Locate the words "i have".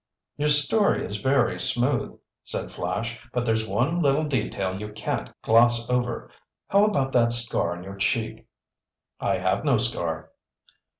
9.19-9.63